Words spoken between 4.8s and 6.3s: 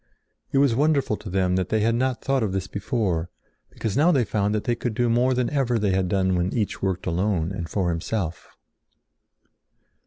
do more than ever they had